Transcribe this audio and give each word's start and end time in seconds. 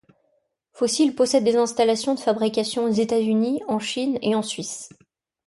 Fossil 0.73 1.13
possède 1.15 1.43
des 1.43 1.57
installations 1.57 2.15
de 2.15 2.19
fabrication 2.19 2.85
aux 2.85 2.89
États-Unis, 2.91 3.61
en 3.67 3.77
Chine 3.77 4.17
et 4.23 4.33
en 4.33 4.41
Suisse. 4.41 4.89